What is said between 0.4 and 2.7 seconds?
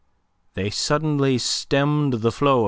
They suddenly stemmed the flow of M.